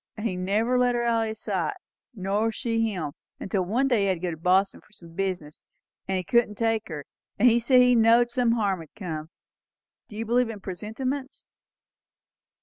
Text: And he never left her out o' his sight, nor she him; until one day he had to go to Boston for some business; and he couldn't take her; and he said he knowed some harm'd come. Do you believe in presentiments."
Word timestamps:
And 0.17 0.25
he 0.27 0.35
never 0.35 0.79
left 0.79 0.95
her 0.95 1.03
out 1.03 1.25
o' 1.25 1.27
his 1.27 1.39
sight, 1.41 1.75
nor 2.15 2.51
she 2.51 2.89
him; 2.91 3.11
until 3.39 3.61
one 3.63 3.87
day 3.87 3.99
he 4.01 4.05
had 4.07 4.15
to 4.15 4.19
go 4.19 4.31
to 4.31 4.37
Boston 4.37 4.81
for 4.81 4.91
some 4.91 5.13
business; 5.13 5.63
and 6.07 6.17
he 6.17 6.23
couldn't 6.23 6.55
take 6.55 6.87
her; 6.87 7.05
and 7.37 7.47
he 7.47 7.59
said 7.59 7.81
he 7.81 7.93
knowed 7.93 8.31
some 8.31 8.53
harm'd 8.53 8.89
come. 8.95 9.29
Do 10.09 10.15
you 10.15 10.25
believe 10.25 10.49
in 10.49 10.59
presentiments." 10.59 11.45